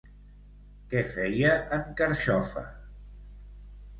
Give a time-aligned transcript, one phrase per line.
[0.93, 2.63] Què feia en Carxofa?